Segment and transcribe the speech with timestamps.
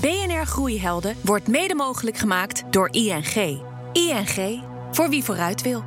[0.00, 3.62] BNR Groeihelden wordt mede mogelijk gemaakt door ING.
[3.92, 5.84] ING, voor wie vooruit wil.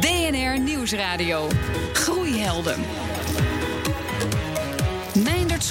[0.00, 1.46] BNR Nieuwsradio.
[1.92, 2.80] Groeihelden.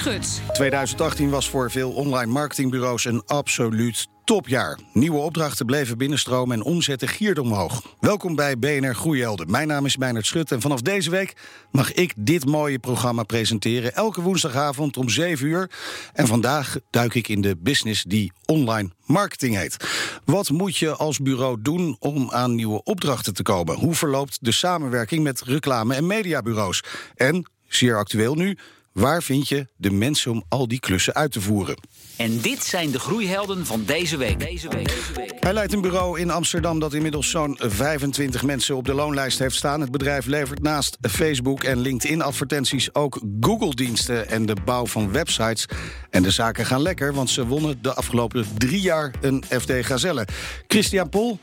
[0.00, 0.40] Schut.
[0.52, 4.78] 2018 was voor veel online marketingbureaus een absoluut topjaar.
[4.92, 7.82] Nieuwe opdrachten bleven binnenstromen en omzetten gierden omhoog.
[8.00, 9.50] Welkom bij BNR Groeihelden.
[9.50, 11.36] Mijn naam is Meijnerd Schut en vanaf deze week
[11.70, 13.94] mag ik dit mooie programma presenteren.
[13.94, 15.70] Elke woensdagavond om 7 uur.
[16.12, 19.76] En vandaag duik ik in de business die online marketing heet.
[20.24, 23.76] Wat moet je als bureau doen om aan nieuwe opdrachten te komen?
[23.76, 26.82] Hoe verloopt de samenwerking met reclame- en mediabureaus?
[27.14, 28.56] En, zeer actueel nu,
[28.92, 31.76] waar vind je de mensen om al die klussen uit te voeren?
[32.16, 34.40] En dit zijn de groeihelden van deze week.
[34.40, 34.92] Deze week.
[35.40, 39.54] Hij leidt een bureau in Amsterdam dat inmiddels zo'n 25 mensen op de loonlijst heeft
[39.54, 39.80] staan.
[39.80, 45.66] Het bedrijf levert naast Facebook en LinkedIn-advertenties ook Google-diensten en de bouw van websites.
[46.10, 50.26] En de zaken gaan lekker, want ze wonnen de afgelopen drie jaar een FD Gazelle.
[50.66, 51.38] Christian Pol,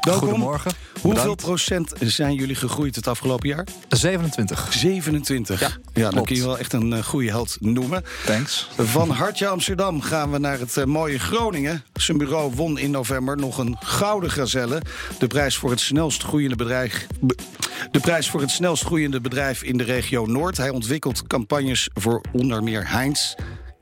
[0.00, 0.28] welkom.
[0.28, 0.72] Goedemorgen.
[1.06, 1.42] Hoeveel Bedankt.
[1.44, 3.66] procent zijn jullie gegroeid het afgelopen jaar?
[3.88, 4.66] 27.
[4.72, 5.78] 27.
[5.94, 8.04] Ja, dan kun je wel echt een eh, goede held noemen.
[8.24, 8.68] Thanks.
[8.78, 11.84] Van Hartje Amsterdam gaan we naar het eh, mooie Groningen.
[11.94, 14.82] Zijn bureau won in november nog een gouden gazelle.
[15.18, 17.06] De prijs voor het snelst groeiende bedrijf.
[17.20, 17.36] be-
[17.90, 20.56] De prijs voor het snelst groeiende bedrijf in de regio Noord.
[20.56, 23.34] Hij ontwikkelt campagnes voor onder meer Heinz.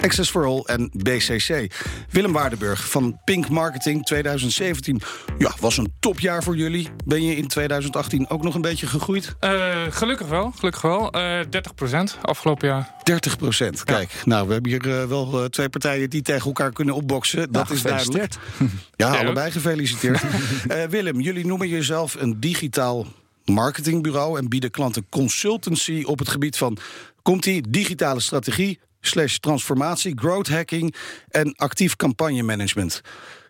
[0.05, 1.73] Access for All en BCC.
[2.11, 5.01] Willem Waardenburg van Pink Marketing 2017.
[5.39, 6.89] Ja, was een topjaar voor jullie.
[7.05, 9.35] Ben je in 2018 ook nog een beetje gegroeid?
[9.41, 11.11] Eh, gelukkig wel, gelukkig wel.
[11.13, 12.95] Eh 30% afgelopen jaar.
[13.03, 13.85] 30 procent.
[13.85, 17.53] Kijk, nou, we hebben hier eh, wel twee partijen die tegen elkaar kunnen opboksen.
[17.53, 18.35] Dat is duidelijk.
[18.97, 19.19] Ja, Ja.
[19.21, 20.23] allebei gefeliciteerd.
[20.91, 23.07] Willem, jullie noemen jezelf een digitaal
[23.45, 26.77] marketingbureau en bieden klanten consultancy op het gebied van
[27.23, 30.95] komt die digitale strategie slash transformatie, growth hacking
[31.31, 33.01] en actief campagnemanagement.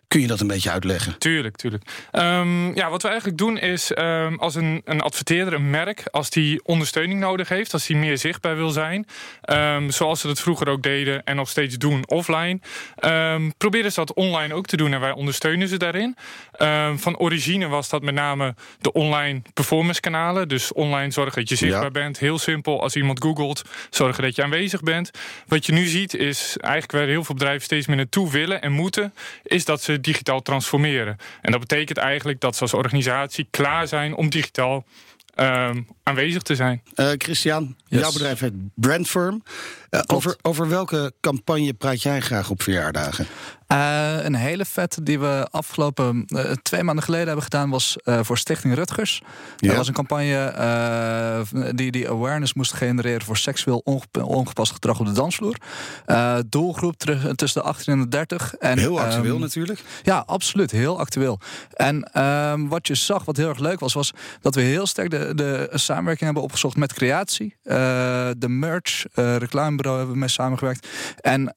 [0.07, 1.17] Kun je dat een beetje uitleggen?
[1.17, 1.83] Tuurlijk, tuurlijk.
[2.11, 6.29] Ehm, ja, wat we eigenlijk doen is ehm, als een, een adverteerder, een merk, als
[6.29, 9.07] die ondersteuning nodig heeft, als die meer zichtbaar wil zijn,
[9.41, 12.59] ehm, zoals ze dat vroeger ook deden en nog steeds doen offline,
[13.57, 16.15] proberen ze dat online ook te doen en wij ondersteunen ze daarin.
[16.95, 21.55] Van origine was dat met name de online performance kanalen, dus online zorgen dat je
[21.55, 21.89] zichtbaar Ja.
[21.91, 22.19] bent.
[22.19, 25.11] Heel simpel, als iemand googelt, zorgen dat je aanwezig bent.
[25.47, 28.71] Wat je nu ziet is eigenlijk waar heel veel bedrijven steeds meer naartoe willen en
[28.71, 29.13] moeten,
[29.43, 31.17] is dat ze digitaal transformeren.
[31.41, 34.85] En dat betekent eigenlijk dat ze als organisatie klaar zijn om digitaal
[35.35, 36.81] ehm, aanwezig te zijn.
[36.93, 37.99] Eh Christian, Yes.
[38.01, 39.43] jouw bedrijf heet Brandfirm.
[39.89, 43.27] Eh, over, over welke campagne praat jij graag op verjaardagen?
[43.67, 48.19] Eh, een hele vette die we afgelopen eh, twee maanden geleden hebben gedaan was eh,
[48.21, 49.21] voor Stichting Rutgers.
[49.57, 49.67] Ja.
[49.67, 50.33] Dat was een campagne
[51.75, 55.55] die, die awareness moest genereren voor seksueel onge- ongepast gedrag op de dansvloer.
[56.49, 56.97] Doelgroep
[57.35, 58.55] tussen de 18 en de 30.
[58.55, 59.83] En, Heel actueel ehm, natuurlijk.
[60.03, 60.71] Ja, absoluut.
[60.71, 61.39] Heel actueel.
[61.73, 64.11] En ehm, wat je zag, wat heel erg leuk was, was
[64.41, 67.55] dat we heel sterk de, de samenwerking hebben opgezocht met creatie.
[67.63, 70.87] De merch, reclamebureau hebben we mee samengewerkt.
[71.21, 71.53] En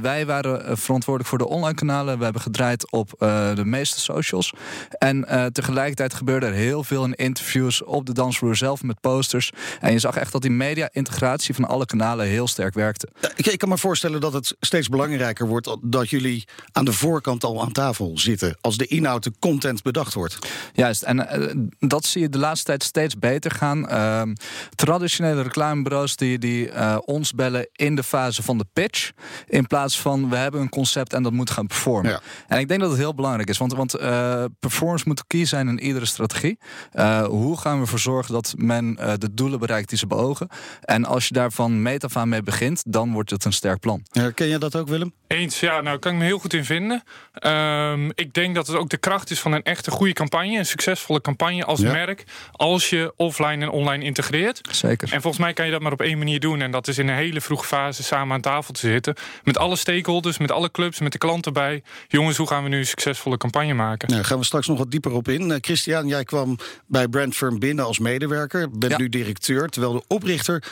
[0.00, 2.18] wij waren verantwoordelijk voor de online kanalen.
[2.18, 4.52] We hebben gedraaid op eh, de meeste socials.
[4.98, 9.50] En eh, tegelijkertijd gebeurde er heel veel in interviews op de dansvloer zelf met posters.
[9.80, 13.08] En je zag echt dat die media-integratie van alle kanalen heel sterk werkte.
[13.36, 17.62] Ik, kan me voorstellen dat het steeds belangrijker wordt dat jullie aan de voorkant al
[17.62, 18.56] aan tafel zitten.
[18.60, 20.38] Als de inhoud, de content bedacht wordt.
[20.72, 23.88] Juist, en eh, dat zie je de laatste tijd steeds beter gaan.
[23.88, 24.34] Ehm,
[24.74, 26.70] traditionele reclamebureaus die, die
[27.04, 29.10] ons bellen in de fase van de pitch.
[29.46, 32.10] In plaats van we hebben een concept en dat moet gaan performen.
[32.10, 32.20] Ja.
[32.48, 35.68] En ik denk dat het heel belangrijk is, want, want eh, performance moet key zijn
[35.68, 36.58] in iedere strategie.
[36.92, 40.48] Eh, hoe gaan we ervoor zorgen dat men eh, de doelen bereikt die ze beogen?
[40.80, 43.80] En als je daar van meet af aan mee begint, dan wordt het een sterk
[43.80, 44.02] plan.
[44.12, 45.12] Herken je dat ook, Willem?
[45.26, 47.02] Eens, ja, nou kan ik me heel goed in vinden.
[47.32, 50.66] Ehm, ik denk dat het ook de kracht is van een echte goede campagne, een
[50.66, 51.92] succesvolle campagne als Ja.
[51.92, 54.60] merk, als je offline en online integreert.
[54.70, 55.12] Zeker.
[55.12, 56.60] En volgens mij kan je dat maar op één manier doen.
[56.60, 59.14] En dat is in een hele vroege fase samen aan tafel te zitten.
[59.42, 61.82] Met alle stakeholders, met alle clubs, met de klant erbij.
[62.08, 64.08] Jongens, hoe gaan we nu een succesvolle campagne maken?
[64.08, 65.50] Nou, daar gaan we straks nog wat dieper op in.
[65.50, 68.70] Eh, Christian, jij kwam bij Brandfirm binnen als medewerker.
[68.70, 68.98] Bent Ja.
[68.98, 70.62] nu directeur, terwijl de oprichter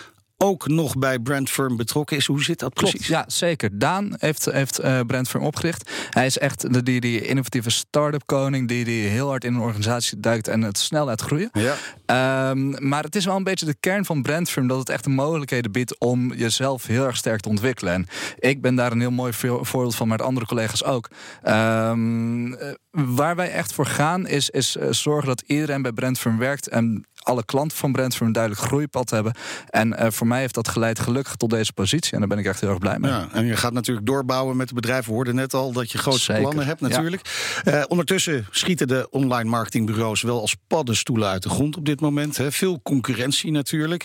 [0.42, 2.26] ook nog bij Brandfirm betrokken is.
[2.26, 3.06] Hoe zit dat precies?
[3.06, 3.78] Klopt, ja, zeker.
[3.78, 5.90] Daan heeft, heeft eh Brandfirm opgericht.
[6.10, 8.68] Hij is echt de, die, die innovatieve start-up koning...
[8.68, 11.50] Die, die heel hard in een organisatie duikt en het snel laat groeien.
[11.52, 11.74] Ja.
[12.06, 14.66] Ehm, maar het is wel een beetje de kern van Brandfirm...
[14.66, 17.92] dat het echt de mogelijkheden biedt om jezelf heel erg sterk te ontwikkelen.
[17.92, 18.06] En
[18.38, 21.10] ik ben daar een heel mooi vo- voorbeeld van, met andere collega's ook.
[21.42, 26.38] Ehm, eh, waar wij echt voor gaan is, is eh, zorgen dat iedereen bij Brandfirm
[26.38, 26.68] werkt...
[26.68, 29.34] en alle klanten van Brentford een duidelijk groeipad hebben.
[29.68, 32.12] En uh, voor mij heeft dat geleid gelukkig tot deze positie.
[32.12, 33.10] En daar ben ik echt heel erg blij mee.
[33.10, 35.08] Ja, en je gaat natuurlijk doorbouwen met de bedrijven.
[35.08, 37.28] We hoorden net al dat je grote plannen hebt natuurlijk.
[37.64, 37.78] Ja.
[37.78, 42.36] Uh, ondertussen schieten de online marketingbureaus wel als paddenstoelen uit de grond op dit moment.
[42.36, 42.52] Hè.
[42.52, 44.04] Veel concurrentie natuurlijk.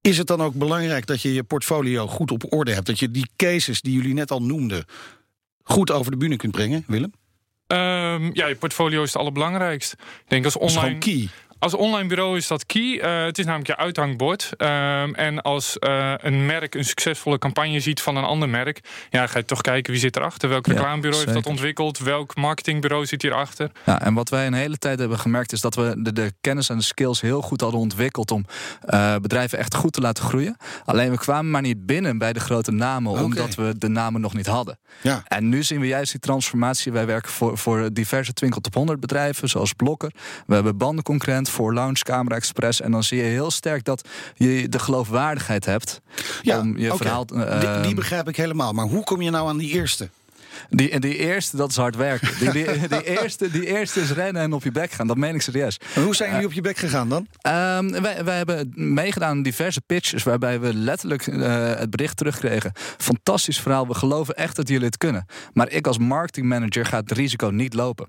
[0.00, 2.86] Is het dan ook belangrijk dat je je portfolio goed op orde hebt?
[2.86, 4.84] Dat je die cases die jullie net al noemden
[5.62, 7.12] goed over de bühne kunt brengen, Willem?
[7.66, 9.92] Um, ja, je portfolio is het allerbelangrijkst.
[9.92, 10.98] Ik denk als online.
[10.98, 11.28] key.
[11.58, 12.82] Als online bureau is dat key.
[12.82, 14.52] Uh, het is namelijk je uithangbord.
[14.58, 18.80] Um, en als uh, een merk een succesvolle campagne ziet van een ander merk,
[19.10, 20.48] ja, ga je toch kijken wie zit erachter.
[20.48, 21.98] Welk reclamebureau ja, heeft dat ontwikkeld?
[21.98, 23.70] Welk marketingbureau zit hierachter?
[23.84, 26.68] Ja, en wat wij een hele tijd hebben gemerkt is dat we de, de kennis
[26.68, 28.46] en de skills heel goed hadden ontwikkeld om
[28.86, 30.56] uh, bedrijven echt goed te laten groeien.
[30.84, 33.24] Alleen we kwamen maar niet binnen bij de grote namen, okay.
[33.24, 34.78] omdat we de namen nog niet hadden.
[35.02, 35.22] Ja.
[35.28, 36.92] En nu zien we juist die transformatie.
[36.92, 40.10] Wij werken voor, voor diverse Twinkel top 100 bedrijven, zoals Blokker.
[40.46, 40.76] We hebben
[41.50, 42.80] voor Launch, Camera Express.
[42.80, 46.00] En dan zie je heel sterk dat je de geloofwaardigheid hebt
[46.42, 46.96] ja, om je okay.
[46.96, 47.26] verhaal...
[47.32, 48.72] Uh, die, die, begrijp ik helemaal.
[48.72, 50.08] Maar hoe kom je nou aan die eerste?
[50.70, 52.28] Die, die eerste, dat is hard werken.
[52.38, 55.06] Die, die, die, eerste, die eerste is rennen en op je bek gaan.
[55.06, 55.80] Dat meen ik serieus.
[55.94, 57.26] En hoe zijn jullie op je bek gegaan dan?
[57.42, 60.22] Um, wij, wij hebben meegedaan aan diverse pitches...
[60.22, 62.72] waarbij we letterlijk uh, het bericht terugkregen.
[62.98, 65.26] Fantastisch verhaal, we geloven echt dat jullie het kunnen.
[65.52, 68.08] Maar ik als marketingmanager ga het risico niet lopen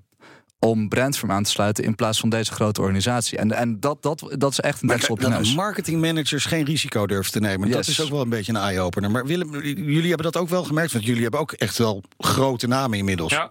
[0.58, 3.38] om Brandfirm aan te sluiten in plaats van deze grote organisatie.
[3.38, 5.54] En, en dat, dat, dat is echt een deksel op je neus.
[5.54, 7.68] marketingmanagers geen risico durven te nemen.
[7.68, 7.76] Yes.
[7.76, 9.10] Dat is ook wel een beetje een eye-opener.
[9.10, 10.92] Maar Willem, jullie hebben dat ook wel gemerkt?
[10.92, 13.32] Want jullie hebben ook echt wel grote namen inmiddels.
[13.32, 13.50] Ja.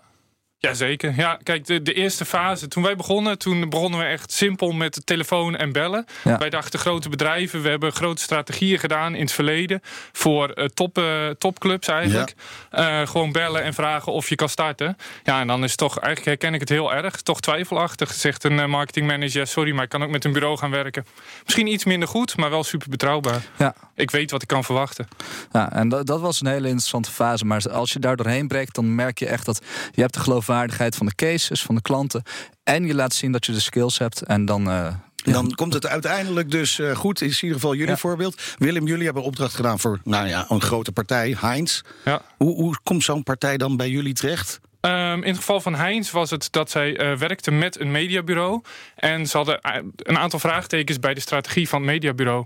[0.60, 1.14] Jazeker.
[1.16, 5.02] Ja, kijk, de, de eerste fase, toen wij begonnen, toen begonnen we echt simpel met
[5.06, 6.06] telefoon en bellen.
[6.24, 6.38] Ja.
[6.38, 9.82] Wij dachten grote bedrijven, we hebben grote strategieën gedaan in het verleden
[10.12, 12.34] voor uh, top, uh, topclubs eigenlijk.
[12.72, 13.02] Ja.
[13.02, 14.98] Uh, gewoon bellen en vragen of je kan starten.
[15.24, 18.14] Ja, en dan is het toch, eigenlijk herken ik het heel erg, toch twijfelachtig.
[18.14, 21.06] Zegt een marketingmanager, sorry, maar ik kan ook met een bureau gaan werken.
[21.44, 23.42] Misschien iets minder goed, maar wel super betrouwbaar.
[23.58, 23.76] Ja.
[23.96, 25.08] Ik weet wat ik kan verwachten.
[25.52, 27.46] Ja, en dat, dat was een hele interessante fase.
[27.46, 29.62] Maar als je daar doorheen breekt, dan merk je echt dat
[29.92, 32.24] je hebt de geloofwaardigheid van de cases, van de klanten.
[32.64, 34.22] En je laat zien dat je de skills hebt.
[34.22, 34.68] En dan.
[34.68, 34.86] Uh,
[35.24, 37.22] en dan komt het uiteindelijk dus uh, goed.
[37.22, 37.98] Is in ieder geval jullie ja.
[37.98, 38.42] voorbeeld.
[38.58, 41.82] Willem, jullie hebben opdracht gedaan voor nou ja, een grote partij, Heinz.
[42.06, 42.22] Ja.
[42.38, 44.60] Hoe, hoe komt zo'n partij dan bij jullie terecht?
[44.88, 48.62] Um, in het geval van Heinz was het dat zij uh, werkte met een mediabureau.
[48.96, 49.60] En ze hadden
[49.96, 52.46] een aantal vraagtekens bij de strategie van het mediabureau.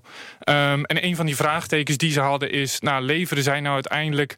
[0.50, 2.80] Um, en een van die vraagtekens die ze hadden is...
[2.80, 4.36] Nou, leveren zij nou uiteindelijk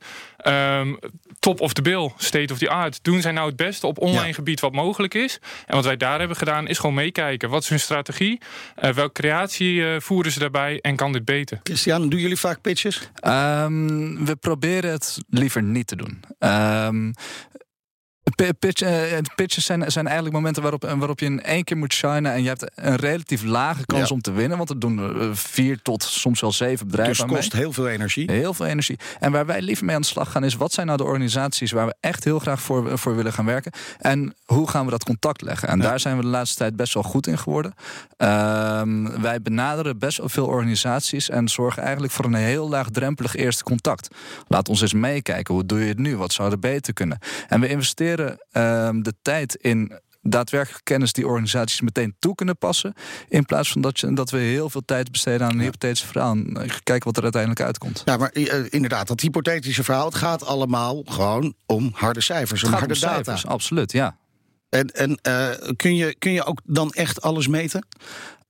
[0.48, 1.00] um,
[1.40, 3.04] top of the bill, state of the art?
[3.04, 4.34] Doen zij nou het beste op online ja.
[4.34, 5.40] gebied wat mogelijk is?
[5.66, 7.50] En wat wij daar hebben gedaan is gewoon meekijken.
[7.50, 8.42] Wat is hun strategie?
[8.84, 10.80] Uh, welke creatie uh, voeren ze daarbij?
[10.82, 11.60] En kan dit beter?
[11.64, 13.10] Christian, doen jullie vaak pitches?
[13.22, 16.24] we proberen het liever niet te doen.
[18.60, 18.90] Pitch, uh,
[19.36, 22.32] pitches zijn, zijn eigenlijk momenten waarop, waarop je in één keer moet shinen.
[22.32, 24.16] En je hebt een relatief lage kans ja.
[24.16, 24.58] om te winnen.
[24.58, 27.14] Want er doen uh, vier tot soms wel zeven bedrijven.
[27.14, 28.32] Dus het kost heel veel energie.
[28.32, 29.00] Heel veel energie.
[29.20, 30.56] En waar wij liever mee aan de slag gaan is...
[30.56, 33.72] wat zijn nou de organisaties waar we echt heel graag voor, voor willen gaan werken?
[34.00, 35.68] En hoe gaan we dat contact leggen?
[35.68, 35.84] En ja.
[35.84, 37.74] daar zijn we de laatste tijd best wel goed in geworden.
[38.18, 38.82] Uh,
[39.22, 41.30] wij benaderen best wel veel organisaties...
[41.30, 44.08] en zorgen eigenlijk voor een heel laagdrempelig eerste contact.
[44.48, 45.54] Laat ons eens meekijken.
[45.54, 46.18] Hoe doe je het nu?
[46.18, 47.20] Wat zou er beter kunnen?
[47.48, 52.94] En we investeren um, de tijd in daadwerkelijk kennis die organisaties meteen toe kunnen passen.
[53.28, 55.64] In plaats van dat, je, dat we heel veel tijd besteden aan een ja.
[55.64, 56.32] hypothetisch verhaal.
[56.32, 58.02] En kijken wat er uiteindelijk uitkomt.
[58.06, 62.72] Ja, maar uh, inderdaad, dat hypothetische verhaal, het gaat allemaal gewoon om harde cijfers, om
[62.72, 63.14] harde om data.
[63.14, 64.18] Cijfers, absoluut, ja.
[64.70, 67.86] En, en uh, kun, je, kun je ook dan echt alles meten?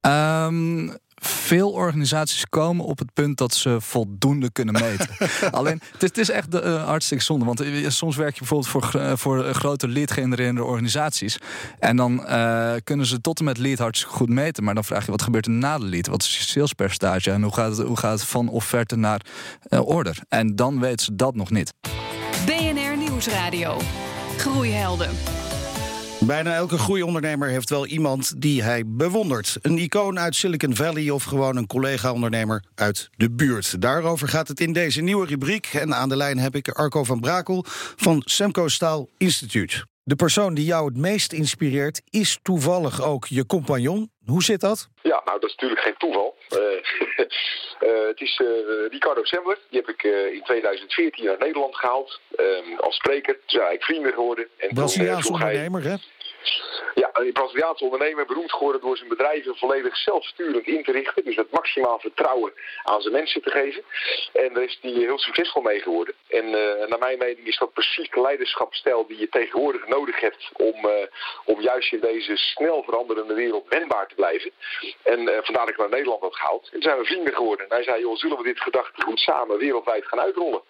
[0.02, 5.08] Um, veel organisaties komen op het punt dat ze voldoende kunnen meten.
[5.52, 7.46] Alleen, het is, het is echt uh, hartstikke zonde.
[7.46, 11.38] Want uh, soms werk je bijvoorbeeld voor, uh, voor grote lead-genererende organisaties.
[11.80, 12.26] En dan
[12.84, 14.64] kunnen ze tot en met lead hartstikke goed meten.
[14.64, 16.08] Maar dan vraag je, wat gebeurt er na de lead?
[16.08, 17.32] Wat is je salespercentage?
[17.32, 19.22] En hoe gaat het, hoe gaat het van offerte naar
[19.70, 20.18] order?
[20.30, 21.74] En dan weten ze dat nog niet.
[22.46, 23.78] BNR Nieuwsradio.
[24.38, 25.43] Groeihelden.
[26.26, 29.58] Bijna elke groeiondernemer heeft wel iemand die hij bewondert.
[29.62, 33.82] Een icoon uit Silicon Valley of gewoon een collega-ondernemer uit de buurt.
[33.82, 35.70] Daarover gaat het in deze nieuwe rubriek.
[35.74, 37.66] En aan de lijn heb ik Arco van Brakel
[37.96, 39.86] van Semco Staal Instituut.
[40.06, 44.12] De persoon die jou het meest inspireert is toevallig ook je compagnon.
[44.26, 44.90] Hoe zit dat?
[45.02, 46.36] Ja, nou dat is natuurlijk geen toeval.
[46.50, 48.48] Uh, uh, het is uh,
[48.90, 49.60] Ricardo Sembler.
[49.70, 52.20] Die heb ik in 2014 naar Nederland gehaald
[52.78, 53.34] als spreker.
[53.34, 54.48] Toen zijn eigenlijk vrienden geworden.
[54.58, 55.96] En Braziliaans ondernemer, hè?
[56.96, 61.24] Ja, een Braziliaanse ondernemer beroemd geworden door zijn bedrijven volledig zelfsturend in te richten.
[61.24, 63.84] Dus met maximaal vertrouwen aan zijn mensen te geven.
[64.34, 66.14] En daar is hij heel succesvol mee geworden.
[66.28, 70.50] En uh, naar mijn mening is dat precies de leiderschapsstijl die je tegenwoordig nodig hebt
[70.54, 70.92] om, uh,
[71.46, 74.52] om juist in deze snel veranderende wereld wendbaar te blijven.
[75.04, 76.70] En uh, vandaar dat ik naar Nederland had gehaald.
[76.74, 77.70] En zijn we vrienden geworden.
[77.70, 80.62] En hij zei, joh, zullen we dit gedachtegoed samen wereldwijd gaan uitrollen?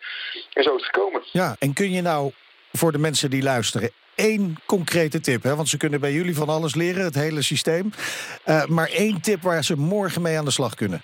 [0.53, 1.22] En zo is het gekomen.
[1.32, 2.32] Ja, en kun je nou
[2.72, 5.43] voor de mensen die luisteren één concrete tip.
[5.43, 5.55] Hè?
[5.55, 7.91] Want ze kunnen bij jullie van alles leren, het hele systeem.
[8.46, 11.01] Uh, maar één tip waar ze morgen mee aan de slag kunnen.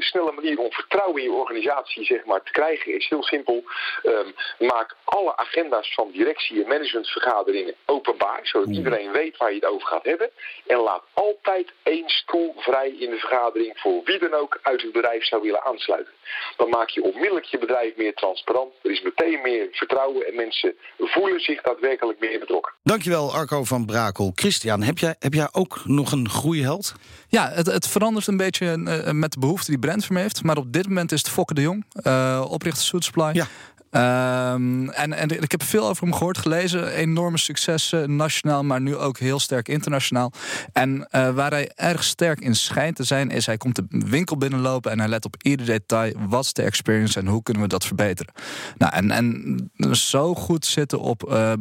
[0.00, 3.22] Een hele snelle manier om vertrouwen in je organisatie zeg maar, te krijgen is heel
[3.22, 3.64] simpel.
[4.02, 9.64] Um, maak alle agenda's van directie- en managementvergaderingen openbaar, zodat iedereen weet waar je het
[9.64, 10.30] over gaat hebben.
[10.66, 14.92] En laat altijd één stoel vrij in de vergadering voor wie dan ook uit het
[14.92, 16.12] bedrijf zou willen aansluiten.
[16.56, 18.72] Dan maak je onmiddellijk je bedrijf meer transparant.
[18.82, 22.72] Er is meteen meer vertrouwen en mensen voelen zich daadwerkelijk meer betrokken.
[22.82, 24.32] Dankjewel Arco van Brakel.
[24.34, 26.94] Christian, heb jij, heb jij ook nog een groeiheld?
[27.30, 30.42] Ja, het, het verandert een beetje uh, met de behoefte die Brentfirm heeft.
[30.42, 33.30] Maar op dit moment is het Fokke de Jong, uh, oprichter Suit Supply.
[33.32, 33.46] Ja.
[33.92, 36.92] Um, en, en ik heb veel over hem gehoord, gelezen.
[36.92, 40.32] Enorme successen, nationaal, maar nu ook heel sterk internationaal.
[40.72, 44.36] En uh, waar hij erg sterk in schijnt te zijn, is hij komt de winkel
[44.36, 46.12] binnenlopen en hij let op ieder detail.
[46.28, 48.32] Wat is de experience en hoe kunnen we dat verbeteren?
[48.78, 51.52] Nou, en, en zo goed zitten op uh,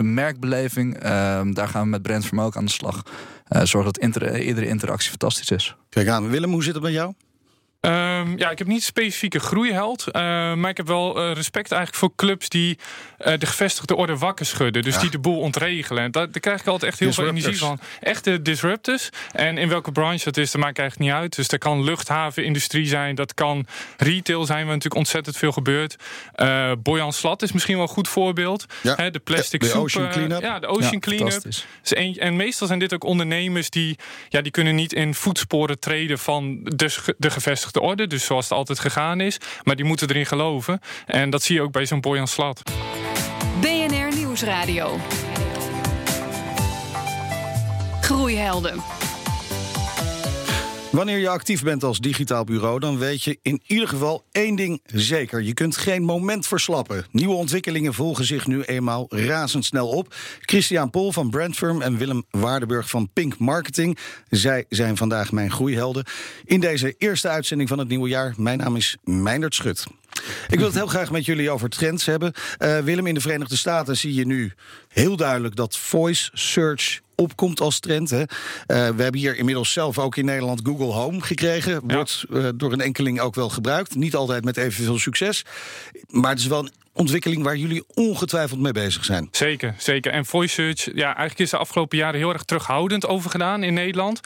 [0.00, 1.00] merkbeleving, uh,
[1.50, 3.02] daar gaan we met Brent Vermogen aan de slag.
[3.50, 3.98] Uh, zorg dat
[4.40, 5.76] iedere interactie fantastisch is.
[5.88, 7.14] Kijk aan, Willem, hoe zit het met jou?
[7.80, 10.04] Um, ja, ik heb niet specifieke groeiheld.
[10.06, 10.12] Uh,
[10.54, 12.78] maar ik heb wel uh, respect eigenlijk voor clubs die
[13.18, 14.82] uh, de gevestigde orde wakker schudden.
[14.82, 15.00] Dus ja.
[15.00, 16.02] die de boel ontregelen.
[16.02, 17.80] En daar, daar krijg ik altijd echt heel veel energie van.
[18.00, 19.08] Echte disruptors.
[19.32, 21.36] En in welke branche dat is, dat maakt eigenlijk niet uit.
[21.36, 23.14] Dus dat kan luchthavenindustrie zijn.
[23.14, 23.66] Dat kan
[23.96, 25.96] retail zijn, waar natuurlijk ontzettend veel gebeurt.
[26.78, 28.66] Boyan Slat is misschien wel een goed voorbeeld.
[28.82, 28.94] Ja.
[28.94, 29.82] He, de plastic de soep.
[29.82, 30.40] Ocean cleanup.
[30.40, 31.44] Ja, de Ocean Ja, cleanup.
[31.82, 36.18] een, en meestal zijn dit ook ondernemers die, ja, die kunnen niet in voetsporen treden
[36.18, 37.30] van de, de
[37.68, 38.06] gevestigde orde.
[38.06, 39.38] Dus zoals het altijd gegaan is.
[39.62, 40.80] Maar die moeten erin geloven.
[41.06, 42.62] En dat zie je ook bij zo'n Boyan Slat.
[43.60, 44.96] BNR Nieuwsradio.
[48.00, 48.82] Groeihelden.
[50.90, 54.80] Wanneer je actief bent als digitaal bureau, dan weet je in ieder geval één ding
[54.84, 55.42] zeker.
[55.42, 57.06] Je kunt geen moment verslappen.
[57.10, 60.14] Nieuwe ontwikkelingen volgen zich nu eenmaal razendsnel op.
[60.40, 63.98] Christian Pol van Brandfirm en Willem Waardenburg van Pink Marketing.
[64.28, 66.04] Zij zijn vandaag mijn groeihelden.
[66.44, 68.34] In deze eerste uitzending van het nieuwe jaar.
[68.36, 69.86] Mijn naam is Meindert Schut.
[70.48, 72.32] Ik wil het heel graag met jullie over trends hebben.
[72.58, 74.52] Uh, Willem, in de Verenigde Staten zie je nu
[74.88, 78.10] heel duidelijk dat voice search opkomt als trend.
[78.10, 78.20] Hè.
[78.20, 78.26] Uh,
[78.66, 81.80] we hebben hier inmiddels zelf ook in Nederland Google Home gekregen.
[81.84, 83.94] Wordt uh, door een enkeling ook wel gebruikt.
[83.94, 85.44] Niet altijd met evenveel succes.
[86.08, 89.28] Maar het is wel een ontwikkeling waar jullie ongetwijfeld mee bezig zijn.
[89.30, 90.12] Zeker, zeker.
[90.12, 93.74] En voice search, ja, eigenlijk is de afgelopen jaren heel erg terughoudend over gedaan in
[93.74, 94.20] Nederland.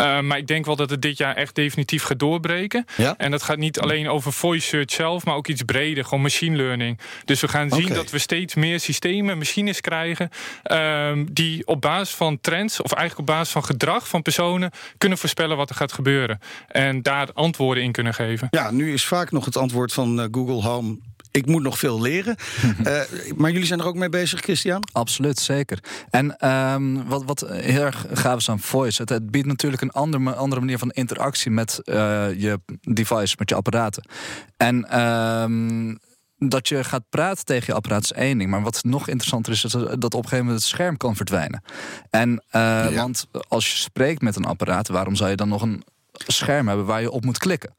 [0.00, 2.84] Uh, maar ik denk wel dat het dit jaar echt definitief gaat doorbreken.
[2.96, 3.14] Ja?
[3.16, 6.56] En dat gaat niet alleen over voice search zelf, maar ook iets breder, gewoon machine
[6.56, 6.98] learning.
[7.24, 10.30] Dus we gaan zien dat we steeds meer systemen, machines krijgen,
[10.72, 15.18] um, die op basis van trends, of eigenlijk op basis van gedrag van personen, kunnen
[15.18, 16.40] voorspellen wat er gaat gebeuren.
[16.68, 18.48] En daar antwoorden in kunnen geven.
[18.50, 20.98] Ja, nu is vaak nog het antwoord van uh, Google Home.
[21.30, 22.36] Ik moet nog veel leren.
[22.62, 23.00] uh,
[23.36, 24.88] maar jullie zijn er ook mee bezig, Christian?
[24.92, 25.78] Absoluut, zeker.
[26.10, 29.90] En um, wat, wat heel erg gaaf is aan voice, het, het biedt natuurlijk een
[29.90, 31.94] andere, andere manier van interactie met uh,
[32.40, 34.08] je device, met je apparaten.
[34.56, 35.98] En um,
[36.38, 38.50] dat je gaat praten tegen je apparaat is één ding.
[38.50, 41.62] Maar wat nog interessanter is, is dat op een gegeven moment het scherm kan verdwijnen.
[42.10, 42.90] En uh, ja.
[42.90, 45.84] want als je spreekt met een apparaat, waarom zou je dan nog een
[46.26, 47.74] scherm hebben waar je op moet klikken.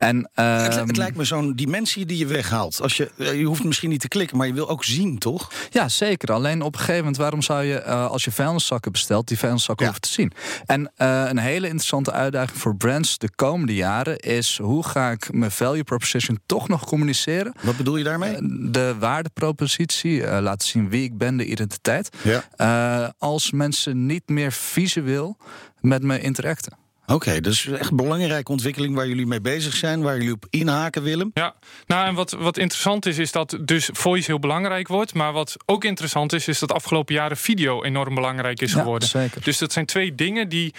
[0.00, 2.80] En, uh, het, het, lijkt me zo'n dimensie die je weghaalt.
[2.82, 5.50] Als je, je hoeft misschien niet te klikken, maar je wil ook zien, toch?
[5.70, 6.32] Ja, zeker.
[6.32, 9.86] Alleen op een gegeven moment, waarom zou je, uh, als je vuilniszakken bestelt, die vuilniszakken
[9.86, 9.92] ja.
[9.92, 10.32] hoeven te zien?
[10.66, 15.32] En uh, een hele interessante uitdaging voor brands de komende jaren is: hoe ga ik
[15.32, 17.52] mijn value proposition toch nog communiceren?
[17.60, 18.36] Wat bedoel je daarmee?
[18.70, 22.10] de waardepropositie, laten zien wie ik ben, de identiteit.
[22.22, 23.14] Ja.
[23.18, 25.36] als mensen niet meer visueel
[25.80, 26.79] met me interacten.
[27.10, 30.46] Oké, okay, dus echt een belangrijke ontwikkeling waar jullie mee bezig zijn, waar jullie op
[30.50, 31.30] inhaken, Willem.
[31.34, 31.54] Ja,
[31.86, 35.14] nou en wat, wat interessant is, is dat dus voice heel belangrijk wordt.
[35.14, 39.08] Maar wat ook interessant is, is dat afgelopen jaren video enorm belangrijk is geworden.
[39.12, 39.42] Ja, zeker.
[39.42, 40.74] Dus dat zijn twee dingen die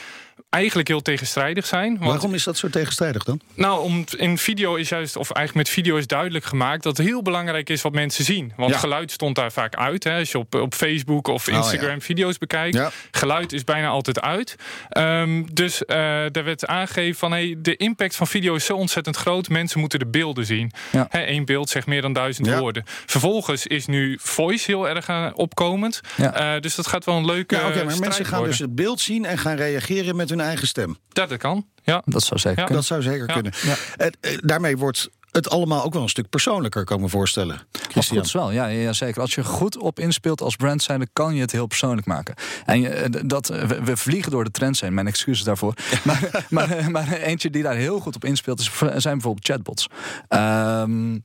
[0.52, 1.98] eigenlijk heel tegenstrijdig zijn.
[1.98, 3.40] Want, Waarom is dat zo tegenstrijdig dan?
[3.54, 7.06] Nou, om, in video is juist, of eigenlijk met video is duidelijk gemaakt dat het
[7.08, 8.54] heel belangrijk is wat mensen zien.
[8.56, 8.78] Want Ja.
[8.78, 10.04] geluid stond daar vaak uit.
[10.04, 12.00] Hè, als je op, op Facebook of Oh, Instagram ja.
[12.00, 12.76] video's bekijkt.
[12.76, 12.92] Ja.
[13.12, 14.56] Geluid is bijna altijd uit.
[14.90, 15.96] Ehm, dus eh
[16.32, 19.50] daar werd aangegeven van hey, de impact van video is zo ontzettend groot.
[19.50, 20.72] Mensen moeten de beelden zien.
[21.10, 22.84] Eén beeld zegt meer dan duizend woorden.
[23.06, 26.02] Vervolgens is nu voice heel erg eh, opkomend.
[26.18, 27.56] Eh, dus dat gaat wel een leuke.
[27.56, 28.50] Ja, oké, maar mensen gaan worden.
[28.58, 30.98] dus het beeld zien en gaan reageren met hun eigen stem.
[31.10, 31.66] Dat, dat kan.
[31.84, 32.02] Ja.
[32.06, 32.66] Dat zou zeker Ja.
[32.66, 32.76] kunnen.
[32.76, 33.34] Dat zou zeker Ja.
[33.34, 33.54] kunnen.
[33.64, 33.76] Ja.
[33.98, 37.56] Eh, eh, daarmee wordt het allemaal ook wel een stuk persoonlijker, kan ik me voorstellen.
[37.56, 38.18] Als Christian.
[38.18, 39.22] goed is wel, ja, ja, zeker.
[39.22, 42.36] Als je goed op inspeelt als brand zijn, dan kan je het heel persoonlijk maken.
[42.66, 45.74] En je, eh, dat, we, we vliegen door de trends heen, mijn excuses daarvoor.
[46.04, 49.88] maar, maar, maar eentje die daar heel goed op inspeelt, is, zijn bijvoorbeeld chatbots.
[50.28, 51.18] Ehm,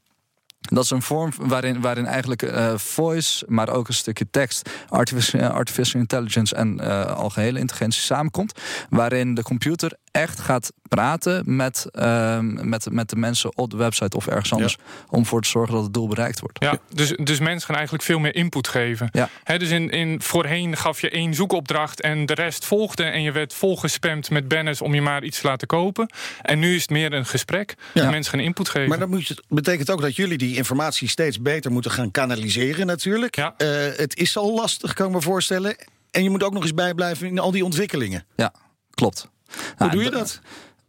[0.74, 5.50] dat is een vorm waarin, waarin eigenlijk eh, voice, maar ook een stukje tekst, artificial,
[5.50, 8.60] artificial intelligence en eh algehele intelligentie samenkomt.
[8.90, 14.16] Waarin de computer echt gaat praten met, ehm, met, met de mensen op de website
[14.16, 14.76] of ergens anders.
[15.08, 16.62] Om ervoor te zorgen dat het doel bereikt wordt.
[16.62, 19.08] Ja, dus, dus mensen gaan eigenlijk veel meer input geven.
[19.12, 19.28] Ja.
[19.44, 23.04] Hè, dus in, in, voorheen gaf je één zoekopdracht en de rest volgde.
[23.04, 26.10] En je werd volgespamd met banners om je maar iets te laten kopen.
[26.42, 27.74] En nu is het meer een gesprek.
[27.94, 28.02] Ja.
[28.02, 28.88] En mensen gaan input geven.
[28.88, 33.36] Maar dat moet, betekent ook dat jullie die informatie steeds beter moeten gaan kanaliseren natuurlijk.
[33.36, 33.54] Ja.
[33.56, 35.76] Eh, het is al lastig, kan ik me voorstellen.
[36.10, 38.26] En je moet ook nog eens bijblijven in al die ontwikkelingen.
[38.36, 38.52] Ja,
[38.90, 39.28] klopt.
[39.46, 40.40] Hoe Nou, doe je dat?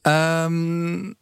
[0.01, 1.13] Ehm,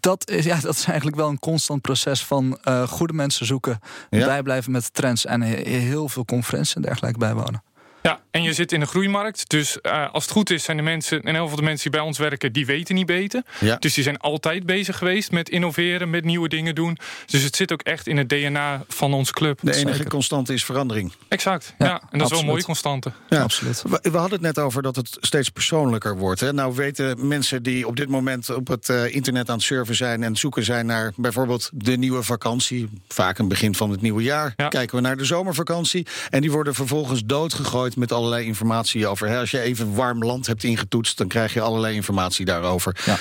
[0.00, 3.78] dat, is, ja, dat is eigenlijk wel een constant proces van eh, goede mensen zoeken,
[4.10, 4.26] Ja.
[4.26, 7.62] bijblijven met de trends en he- heel veel conferenties en dergelijke bijwonen.
[8.02, 9.48] Ja, en je zit in een groeimarkt.
[9.50, 11.98] Dus eh, als het goed is, zijn de mensen, en heel veel de mensen die
[12.00, 13.42] bij ons werken, die weten niet beter.
[13.60, 13.76] Ja.
[13.76, 16.98] Dus die zijn altijd bezig geweest met innoveren, met nieuwe dingen doen.
[17.26, 19.58] Dus het zit ook echt in het DNA van onze club.
[19.62, 20.10] De enige Zeker.
[20.10, 21.12] constante is verandering.
[21.28, 21.74] Exact.
[21.78, 23.12] Ja, Ja, en dat is wel een mooie constante.
[23.28, 23.42] Ja.
[23.42, 23.82] Absoluut.
[23.82, 26.40] We, we hadden het net over dat het steeds persoonlijker wordt.
[26.40, 26.52] Hè?
[26.52, 30.22] Nou weten mensen die op dit moment op het eh, internet aan het surfen zijn...
[30.22, 32.88] en zoeken zijn naar bijvoorbeeld de nieuwe vakantie...
[33.08, 34.68] vaak een begin van het nieuwe jaar, Ja.
[34.68, 36.06] kijken we naar de zomervakantie...
[36.30, 39.36] en die worden vervolgens doodgegooid met allerlei informatie over.
[39.36, 41.18] Als je even warm land hebt ingetoetst...
[41.18, 42.96] dan krijg je allerlei informatie daarover.
[43.04, 43.18] Ja.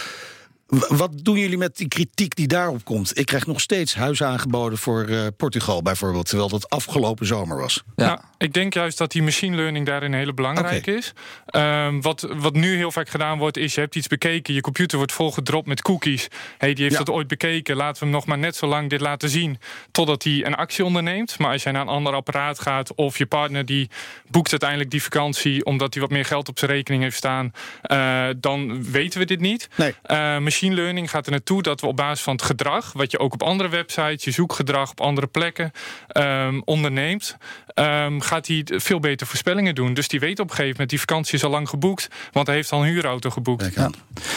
[0.70, 3.18] Wat doen jullie met die kritiek die daarop komt?
[3.20, 6.26] Ik krijg nog steeds huis aangeboden voor eh, Portugal bijvoorbeeld...
[6.28, 7.84] terwijl dat afgelopen zomer was.
[7.96, 8.06] Ja.
[8.06, 11.14] Nou, ik denk juist dat die machine learning daarin heel belangrijk is.
[11.46, 14.98] Ehm, wat, wat nu heel vaak gedaan wordt, is je hebt iets bekeken, je computer
[14.98, 16.28] wordt volgedropt met cookies.
[16.58, 17.04] Hey, die heeft Ja.
[17.04, 19.58] dat ooit bekeken, laten we hem nog maar net zo lang dit laten zien
[19.92, 21.40] totdat hij een actie onderneemt.
[21.40, 23.90] Maar als jij naar een ander apparaat gaat of je partner die
[24.28, 28.28] boekt uiteindelijk die vakantie omdat hij wat meer geld op zijn rekening heeft staan, eh,
[28.38, 29.68] dan weten we dit niet.
[29.76, 29.94] Nee.
[30.02, 33.20] Eh, machine learning gaat er naartoe dat we op basis van het gedrag, wat je
[33.20, 35.72] ook op andere websites, je zoekgedrag op andere plekken
[36.08, 37.38] ehm, onderneemt,
[37.86, 39.94] ehm, gaat hij veel beter voorspellingen doen.
[39.94, 42.56] Dus die weet op een gegeven moment, die vakantie is al lang geboekt, want hij
[42.56, 43.78] heeft al een huurauto geboekt.
[43.78, 43.94] Aan.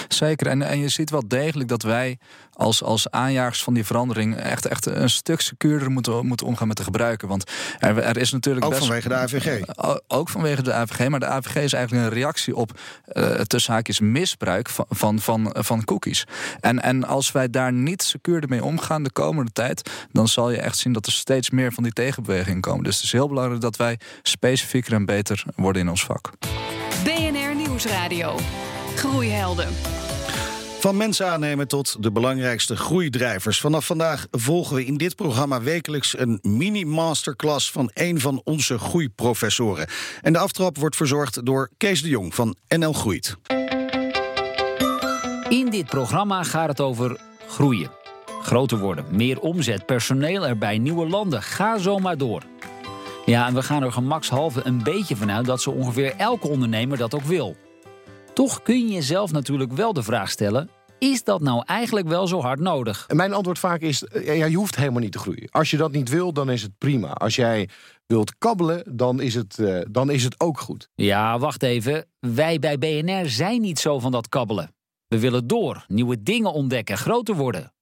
[0.09, 0.46] Zeker.
[0.46, 2.18] En, en je ziet wel degelijk dat wij
[2.52, 6.76] als, als aanjagers van die verandering echt, echt een stuk secuurder moeten, moeten omgaan met
[6.76, 7.28] de gebruiker.
[7.28, 8.85] Want er, er is natuurlijk Ook best...
[8.85, 9.61] vanwege de AVG.
[9.76, 13.72] O- Ook vanwege de AVG, maar de AVG is eigenlijk een reactie op eh tussen
[13.72, 16.24] haakjes misbruik van, van, van, van cookies.
[16.61, 20.57] En, en als wij daar niet secuurder mee omgaan de komende tijd, dan zal je
[20.61, 22.85] echt zien dat er steeds meer van die tegenbewegingen komen.
[22.85, 26.30] Dus het is heel belangrijk dat wij specifieker en beter worden in ons vak.
[27.04, 28.36] BNR Nieuwsradio.
[28.96, 29.68] Groeihelden.
[30.82, 33.60] Van mensen aannemen tot de belangrijkste groeidrijvers.
[33.60, 39.86] Vanaf vandaag volgen we in dit programma wekelijks een mini-masterclass van een van onze groeiprofessoren.
[40.20, 43.36] En de aftrap wordt verzorgd door Kees de Jong van NL Groeit.
[45.48, 47.90] In dit programma gaat het over groeien.
[48.42, 51.42] Groter worden, meer omzet, personeel erbij, nieuwe landen.
[51.42, 52.42] Ga zo maar door.
[53.32, 57.14] Ja, en we gaan er gemakshalve een beetje vanuit dat zo ongeveer elke ondernemer dat
[57.14, 57.56] ook wil.
[58.34, 62.40] Toch kun je jezelf natuurlijk wel de vraag stellen: is dat nou eigenlijk wel zo
[62.40, 63.04] hard nodig?
[63.08, 65.48] En mijn antwoord vaak is, eh, ja, je hoeft helemaal niet te groeien.
[65.50, 67.12] Als je dat niet wil, dan is het prima.
[67.12, 67.68] Als jij
[68.06, 70.88] wilt kabbelen, dan is het, eh, dan is het ook goed.
[70.94, 72.06] Ja, wacht even.
[72.20, 74.74] Wij bij BNR zijn niet zo van dat kabbelen.
[75.06, 77.72] We willen door, nieuwe dingen ontdekken, groter worden.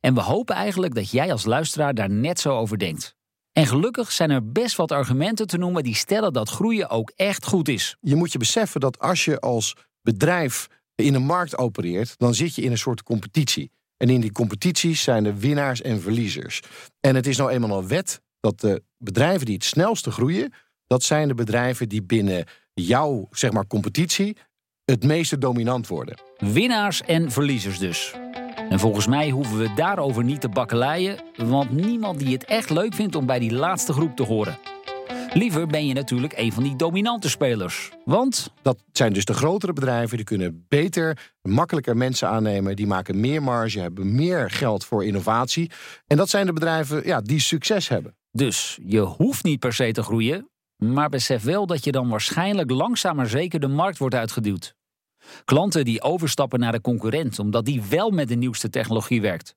[0.00, 3.18] En we hopen eigenlijk dat jij als luisteraar daar net zo over denkt.
[3.60, 7.46] En gelukkig zijn er best wat argumenten te noemen die stellen dat groeien ook echt
[7.46, 7.96] goed is.
[8.00, 12.54] Je moet je beseffen dat als je als bedrijf in een markt opereert, dan zit
[12.54, 13.70] je in een soort competitie.
[13.96, 16.60] En in die competities zijn er winnaars en verliezers.
[17.00, 20.52] En het is nou eenmaal een wet dat de bedrijven die het snelste groeien,
[20.86, 22.44] dat zijn de bedrijven die binnen
[22.74, 24.36] jouw zeg maar, competitie
[24.84, 26.20] het meeste dominant worden.
[26.38, 28.14] Winnaars en verliezers dus.
[28.70, 32.94] En volgens mij hoeven we daarover niet te bakkeleien, want niemand die het echt leuk
[32.94, 34.58] vindt om bij die laatste groep te horen.
[35.32, 37.90] Liever ben je natuurlijk een van die dominante spelers.
[38.04, 42.76] Want Dat zijn dus de grotere bedrijven, die kunnen beter, makkelijker mensen aannemen.
[42.76, 45.70] Die maken meer marge, hebben meer geld voor innovatie.
[46.06, 48.16] En dat zijn de bedrijven ja, die succes hebben.
[48.30, 52.70] Dus je hoeft niet per se te groeien, maar besef wel dat je dan waarschijnlijk
[52.70, 54.78] langzaam maar zeker de markt wordt uitgeduwd.
[55.44, 59.54] Klanten die overstappen naar de concurrent omdat die wel met de nieuwste technologie werkt.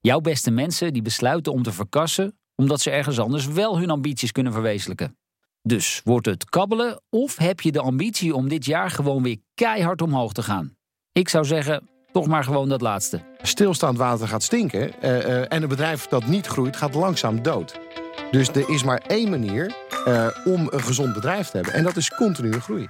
[0.00, 4.32] Jouw beste mensen die besluiten om te verkassen omdat ze ergens anders wel hun ambities
[4.32, 5.16] kunnen verwezenlijken.
[5.62, 10.02] Dus wordt het kabbelen of heb je de ambitie om dit jaar gewoon weer keihard
[10.02, 10.76] omhoog te gaan?
[11.12, 13.20] Ik zou zeggen, toch maar gewoon dat laatste.
[13.42, 15.00] Stilstaand water gaat stinken.
[15.02, 17.80] eh, eh, en een bedrijf dat niet groeit, gaat langzaam dood.
[18.30, 19.74] Dus er is maar één manier
[20.04, 21.74] eh, om een gezond bedrijf te hebben.
[21.74, 22.88] En dat is continue groei.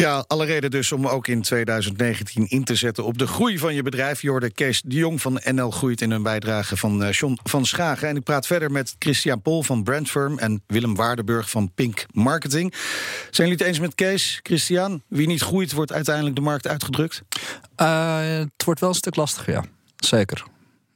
[0.00, 3.74] Ja, alle reden dus om ook in 2019 in te zetten op de groei van
[3.74, 4.22] je bedrijf.
[4.22, 7.66] Je hoorde Kees de Jong van NL Groeit in een bijdrage van eh, John van
[7.66, 8.08] Schagen.
[8.08, 12.74] En ik praat verder met Christian Pol van Brandfirm en Willem Waardenburg van Pink Marketing.
[13.30, 15.02] Zijn jullie het eens met Kees, Christian?
[15.08, 17.22] Wie niet groeit, wordt uiteindelijk de markt uitgedrukt?
[17.76, 19.64] Eh, het wordt wel een stuk lastiger, ja.
[19.96, 20.44] Zeker.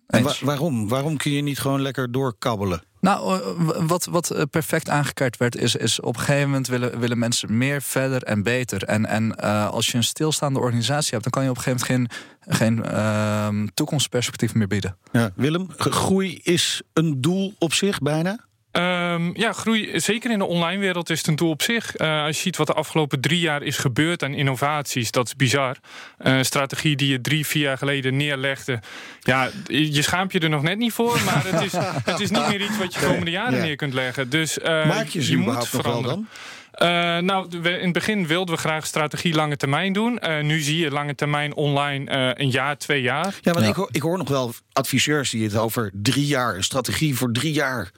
[0.07, 0.89] Wa- waarom?
[0.89, 2.83] Waarom kun je niet gewoon lekker doorkabbelen?
[3.03, 6.99] Nou, eh, wat, wat eh, perfect aangekaart werd, is, is op een gegeven moment willen,
[7.01, 8.85] willen mensen meer, verder en beter.
[8.85, 11.91] En, en eh, als je een stilstaande organisatie hebt, dan kan je op een gegeven
[11.91, 14.97] moment geen, geen ehm, toekomstperspectief meer bieden.
[15.13, 18.39] Ja, Willem, groei is een doel op zich bijna?
[18.73, 21.97] Ehm, ja, groei, zeker in de online wereld is het een doel op zich.
[21.97, 25.37] Eh, als je ziet wat de afgelopen drie jaar is gebeurd aan innovaties, dat is
[25.37, 25.77] bizar.
[26.19, 28.81] Eh, Een strategie die je drie, vier jaar geleden neerlegde.
[29.21, 31.73] Ja, je schaamt je er nog net niet voor, maar het is,
[32.13, 33.65] het is niet meer iets wat je de komende jaren Ja.
[33.65, 34.31] neer kunt leggen.
[34.31, 36.17] Dus eh, Maak je ze moet überhaupt nog wel veranderen.
[36.17, 36.27] dan?
[36.73, 40.19] Eh, nou, we- in het begin wilden we graag strategie lange termijn doen.
[40.19, 43.35] Eh, nu zie je lange termijn online eh, een jaar, twee jaar.
[43.41, 43.71] Ja, want Ja.
[43.71, 47.33] Ik, hoor, ik hoor nog wel adviseurs die het over drie jaar, een strategie voor
[47.33, 47.91] drie jaar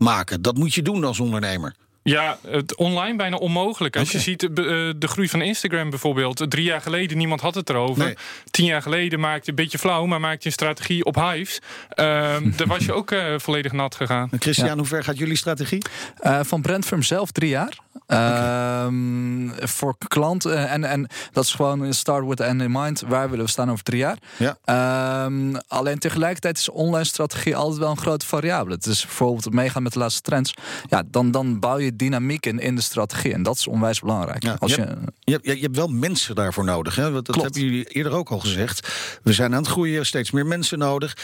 [0.00, 0.42] maken.
[0.42, 1.74] Dat moet je doen als ondernemer.
[2.02, 3.96] Ja, het online bijna onmogelijk.
[3.96, 6.50] Als je ziet de, eh, de groei van Instagram bijvoorbeeld.
[6.50, 8.04] Drie jaar geleden, niemand had het erover.
[8.04, 8.16] Nee.
[8.50, 11.58] Tien jaar geleden maakte je een beetje flauw, maar maakte je een strategie op Hives.
[11.88, 14.28] Ehm daar was je ook eh, volledig nat gegaan.
[14.38, 15.82] Christian, hoe ver gaat jullie strategie?
[16.16, 17.78] Eh, van Brandfirm zelf drie jaar.
[18.06, 20.68] Ehm, voor klanten.
[20.68, 23.02] En, en dat is gewoon start with the end in mind.
[23.08, 24.18] Waar willen we staan over drie jaar?
[24.36, 24.56] Ja.
[24.64, 28.74] Ehm, alleen tegelijkertijd is online strategie altijd wel een grote variabele.
[28.74, 30.54] Het is bijvoorbeeld meegaan met de laatste trends.
[30.88, 33.32] Ja, dan, dan bouw je dynamiek in, in de strategie.
[33.32, 34.42] En dat is onwijs belangrijk.
[34.42, 36.94] Ja, Als je je, Je hebt, je hebt wel mensen daarvoor nodig.
[36.96, 37.10] Hè?
[37.10, 37.54] Want Dat Klopt.
[37.54, 38.88] hebben jullie eerder ook al gezegd.
[39.22, 41.16] We zijn aan het groeien, steeds meer mensen nodig.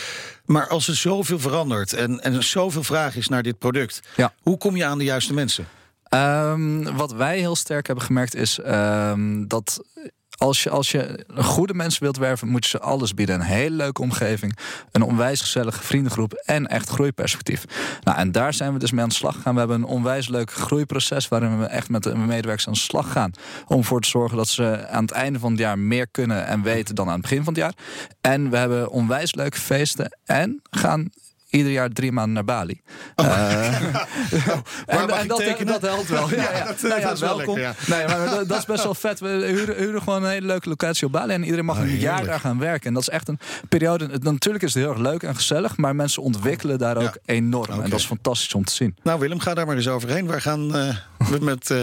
[0.44, 4.32] Maar als er zoveel verandert en, en er zoveel vraag is naar dit product, Ja.
[4.42, 5.66] hoe kom je aan de juiste mensen?
[6.16, 9.80] Ehm, wat wij heel sterk hebben gemerkt is ehm, dat
[10.36, 13.34] als je, als je goede mensen wilt werven, moet je ze alles bieden.
[13.34, 14.58] Een hele leuke omgeving,
[14.92, 17.64] een onwijs gezellige vriendengroep en echt groeiperspectief.
[18.02, 19.52] Nou, en daar zijn we dus mee aan de slag gegaan.
[19.52, 23.12] We hebben een onwijs leuk groeiproces waarin we echt met de medewerkers aan de slag
[23.12, 23.30] gaan.
[23.66, 26.62] Om ervoor te zorgen dat ze aan het einde van het jaar meer kunnen en
[26.62, 27.74] weten dan aan het begin van het jaar.
[28.20, 31.10] En we hebben onwijs leuke feesten en gaan
[31.56, 32.80] ieder jaar drie maanden naar Bali.
[33.14, 33.82] Eh,
[34.86, 35.66] en, mag en ik dat, tekenen?
[35.80, 36.28] dat helpt wel.
[36.34, 36.64] Ja, ja.
[36.64, 37.58] dat- Nou ja, dat is wel welkom.
[37.58, 39.20] lekker, Nee, maar dat, dat is best wel vet.
[39.20, 41.32] We huren, huren gewoon een hele leuke locatie op Bali.
[41.32, 42.86] En iedereen mag Oh, een jaar daar gaan werken.
[42.88, 43.38] En dat is echt een
[43.68, 44.08] periode.
[44.10, 45.76] het- Natuurlijk is het heel erg leuk en gezellig.
[45.76, 47.82] Maar mensen ontwikkelen daar ook enorm.
[47.82, 48.96] En dat is fantastisch om te zien.
[49.02, 50.26] Nou Willem, ga daar maar eens overheen.
[50.26, 50.96] Waar gaan eh,
[51.30, 51.70] we met...
[51.70, 51.82] eh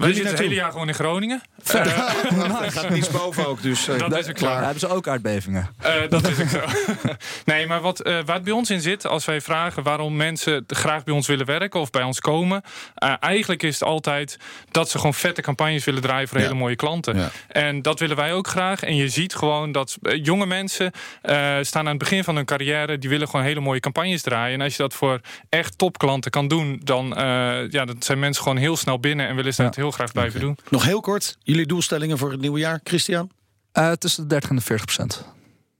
[0.00, 1.42] Wij zitten het hele jaar gewoon in Groningen.
[1.72, 3.88] Er gaat niets boven ook, dus...
[3.88, 4.62] eh, dat is Daar klaar.
[4.62, 5.68] hebben ze ook aardbevingen.
[5.78, 6.60] Eh, dat is ook zo.
[7.52, 10.64] nee, maar wat, eh, waar het bij ons in zit, als wij vragen waarom mensen
[10.66, 12.62] graag bij ons willen werken of bij ons komen,
[12.94, 14.38] eh, eigenlijk is het altijd
[14.70, 16.42] dat ze gewoon vette campagnes willen draaien voor Ja.
[16.44, 17.16] hele mooie klanten.
[17.16, 17.30] Ja.
[17.48, 18.82] En dat willen wij ook graag.
[18.82, 20.90] En je ziet gewoon dat jonge mensen
[21.22, 24.54] eh, staan aan het begin van hun carrière, die willen gewoon hele mooie campagnes draaien.
[24.58, 27.22] En als je dat voor echt topklanten kan doen, dan, eh,
[27.70, 29.68] ja, dan zijn mensen gewoon heel snel binnen en willen ze Ja.
[29.68, 30.58] dat heel graag blijven doen.
[30.68, 33.30] Nog heel kort, jullie doelstellingen voor het nieuwe jaar, Christian?
[33.72, 35.24] Eh, tussen de 30 en de 40 procent.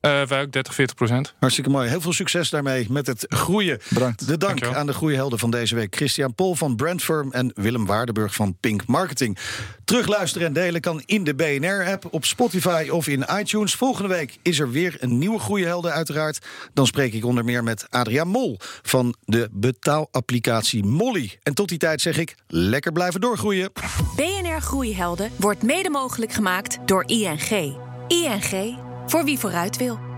[0.01, 1.35] Eh, wij ook 30, 40 procent.
[1.39, 1.89] Hartstikke mooi.
[1.89, 3.79] Heel veel succes daarmee met het groeien.
[3.89, 4.19] Bedankt.
[4.19, 4.75] De dank Dankjewel.
[4.75, 5.97] aan de groeihelden van deze week.
[5.97, 9.39] Christian Pol van Brandfirm en Willem Waardenburg van Pink Marketing.
[9.85, 13.75] Terugluisteren en delen kan in de BNR-app, op Spotify of in iTunes.
[13.75, 16.39] Volgende week is er weer een nieuwe groeihelden uiteraard.
[16.75, 21.39] Dan spreek ik onder meer met Adriaan Mol van de betaalapplicatie Molly.
[21.43, 23.73] En tot die tijd zeg ik, lekker blijven doorgroeien.
[24.17, 27.75] BNR Groeihelden wordt mede mogelijk gemaakt door ING.
[28.09, 28.79] ING,
[29.11, 30.10] voor wie vooruit wil.